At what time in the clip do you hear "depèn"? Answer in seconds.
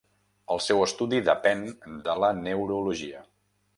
1.29-1.61